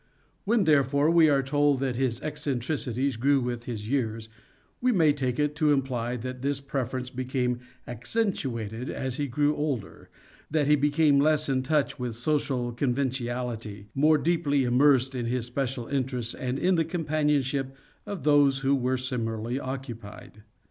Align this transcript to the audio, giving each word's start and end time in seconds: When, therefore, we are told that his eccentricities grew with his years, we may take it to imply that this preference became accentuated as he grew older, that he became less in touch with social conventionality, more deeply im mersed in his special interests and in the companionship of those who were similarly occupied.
When, 0.45 0.63
therefore, 0.63 1.11
we 1.11 1.29
are 1.29 1.43
told 1.43 1.79
that 1.81 1.95
his 1.95 2.19
eccentricities 2.21 3.17
grew 3.17 3.39
with 3.39 3.65
his 3.65 3.87
years, 3.87 4.29
we 4.81 4.91
may 4.91 5.13
take 5.13 5.37
it 5.37 5.55
to 5.57 5.71
imply 5.71 6.15
that 6.17 6.41
this 6.41 6.59
preference 6.59 7.11
became 7.11 7.59
accentuated 7.87 8.89
as 8.89 9.17
he 9.17 9.27
grew 9.27 9.55
older, 9.55 10.09
that 10.49 10.65
he 10.65 10.75
became 10.75 11.19
less 11.19 11.47
in 11.49 11.61
touch 11.61 11.99
with 11.99 12.15
social 12.15 12.71
conventionality, 12.71 13.89
more 13.93 14.17
deeply 14.17 14.65
im 14.65 14.73
mersed 14.79 15.13
in 15.13 15.27
his 15.27 15.45
special 15.45 15.85
interests 15.87 16.33
and 16.33 16.57
in 16.57 16.73
the 16.73 16.83
companionship 16.83 17.75
of 18.07 18.23
those 18.23 18.61
who 18.61 18.75
were 18.75 18.97
similarly 18.97 19.59
occupied. 19.59 20.41